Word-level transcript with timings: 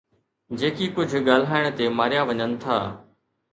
جيڪي 0.59 0.87
ڪجهه 0.95 1.19
ڳالهائڻ 1.27 1.65
تي 1.77 1.85
ماريا 1.97 2.21
وڃن 2.27 2.51
ٿا 2.61 2.77